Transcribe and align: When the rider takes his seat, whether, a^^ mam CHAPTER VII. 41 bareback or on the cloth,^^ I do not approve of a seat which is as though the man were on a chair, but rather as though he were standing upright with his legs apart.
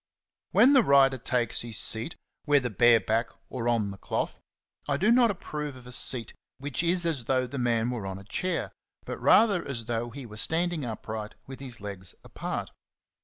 When 0.49 0.73
the 0.73 0.81
rider 0.81 1.19
takes 1.19 1.61
his 1.61 1.77
seat, 1.77 2.15
whether, 2.45 2.71
a^^ 2.71 2.71
mam 2.71 2.71
CHAPTER 2.71 2.85
VII. 2.87 3.05
41 3.05 3.05
bareback 3.05 3.41
or 3.51 3.67
on 3.69 3.91
the 3.91 3.99
cloth,^^ 3.99 4.39
I 4.91 4.97
do 4.97 5.11
not 5.11 5.29
approve 5.29 5.75
of 5.75 5.85
a 5.85 5.91
seat 5.91 6.33
which 6.57 6.81
is 6.81 7.05
as 7.05 7.25
though 7.25 7.45
the 7.45 7.59
man 7.59 7.91
were 7.91 8.07
on 8.07 8.17
a 8.17 8.23
chair, 8.23 8.71
but 9.05 9.21
rather 9.21 9.63
as 9.63 9.85
though 9.85 10.09
he 10.09 10.25
were 10.25 10.37
standing 10.37 10.83
upright 10.83 11.35
with 11.45 11.59
his 11.59 11.79
legs 11.79 12.15
apart. 12.23 12.71